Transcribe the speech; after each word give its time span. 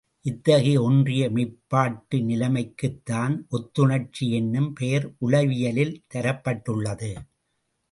இத்தகைய 0.25 0.81
ஒன்றிய 0.81 1.29
மெய்ப்பாட்டு 1.29 2.17
நிலைமைக்குத் 2.21 3.05
தான் 3.05 3.47
ஒத்துணர்ச்சி 3.51 4.29
என்னும் 4.31 4.73
பெயர் 4.73 5.15
உளவியலில் 5.21 5.95
தரப்பட்டுள்ளது. 6.13 7.11